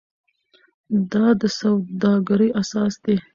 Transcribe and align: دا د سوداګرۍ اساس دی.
دا 1.11 1.25
د 1.39 1.41
سوداګرۍ 1.59 2.49
اساس 2.61 2.93
دی. 3.03 3.15